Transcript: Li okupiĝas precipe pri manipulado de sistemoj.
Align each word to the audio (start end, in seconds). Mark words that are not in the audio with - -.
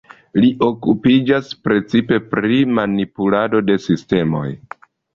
Li 0.43 0.47
okupiĝas 0.67 1.51
precipe 1.69 2.21
pri 2.33 2.59
manipulado 2.81 3.65
de 3.71 3.81
sistemoj. 3.89 4.47